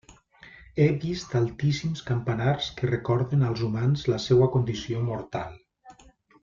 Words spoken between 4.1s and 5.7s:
la seua condició mortal.